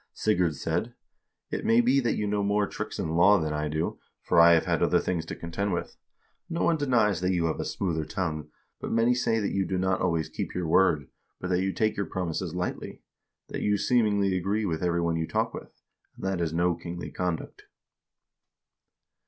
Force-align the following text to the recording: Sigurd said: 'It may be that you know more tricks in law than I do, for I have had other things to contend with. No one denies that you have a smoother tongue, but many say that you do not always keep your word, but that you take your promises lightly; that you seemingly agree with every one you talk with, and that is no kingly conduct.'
Sigurd 0.13 0.55
said: 0.55 0.95
'It 1.51 1.63
may 1.63 1.79
be 1.79 1.99
that 1.99 2.15
you 2.15 2.25
know 2.25 2.41
more 2.41 2.65
tricks 2.65 2.97
in 2.97 3.09
law 3.11 3.37
than 3.39 3.53
I 3.53 3.67
do, 3.67 3.99
for 4.23 4.39
I 4.39 4.53
have 4.53 4.65
had 4.65 4.81
other 4.81 4.99
things 4.99 5.27
to 5.27 5.35
contend 5.35 5.73
with. 5.73 5.95
No 6.49 6.63
one 6.63 6.75
denies 6.75 7.21
that 7.21 7.33
you 7.33 7.45
have 7.45 7.59
a 7.59 7.63
smoother 7.65 8.03
tongue, 8.03 8.49
but 8.79 8.91
many 8.91 9.13
say 9.13 9.39
that 9.39 9.51
you 9.51 9.63
do 9.63 9.77
not 9.77 10.01
always 10.01 10.27
keep 10.27 10.55
your 10.55 10.67
word, 10.67 11.07
but 11.39 11.49
that 11.51 11.61
you 11.61 11.71
take 11.71 11.95
your 11.97 12.07
promises 12.07 12.55
lightly; 12.55 13.03
that 13.49 13.61
you 13.61 13.77
seemingly 13.77 14.35
agree 14.35 14.65
with 14.65 14.81
every 14.81 15.01
one 15.01 15.17
you 15.17 15.27
talk 15.27 15.53
with, 15.53 15.71
and 16.15 16.25
that 16.25 16.41
is 16.41 16.51
no 16.51 16.73
kingly 16.73 17.11
conduct.' 17.11 17.65